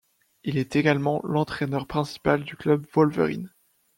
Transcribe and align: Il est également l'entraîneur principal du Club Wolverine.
Il 0.43 0.57
est 0.57 0.75
également 0.75 1.21
l'entraîneur 1.23 1.85
principal 1.85 2.43
du 2.43 2.55
Club 2.57 2.87
Wolverine. 2.95 3.53